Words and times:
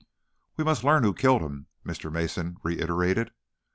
"We 0.57 0.63
must 0.63 0.83
learn 0.83 1.03
who 1.03 1.13
killed 1.13 1.43
him," 1.43 1.67
Mr. 1.85 2.11
Mason 2.11 2.57
reiterated. 2.63 3.29